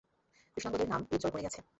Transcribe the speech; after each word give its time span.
কৃষ্ণাঙ্গদের 0.57 0.89
নাম 0.89 1.01
উজ্জ্বল 1.11 1.31
করে 1.31 1.43
গেছে। 1.43 1.61